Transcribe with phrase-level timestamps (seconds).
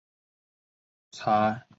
[1.11, 1.67] 采访大联盟新闻。